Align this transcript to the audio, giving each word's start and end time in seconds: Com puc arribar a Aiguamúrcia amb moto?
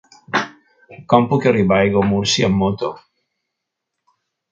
Com 1.11 1.27
puc 1.33 1.45
arribar 1.51 1.77
a 1.81 1.83
Aiguamúrcia 1.87 2.47
amb 2.47 2.57
moto? 2.63 2.91